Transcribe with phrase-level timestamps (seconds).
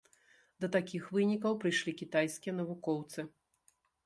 [0.63, 3.19] Да такіх вынікаў прыйшлі кітайскія навукоўцы.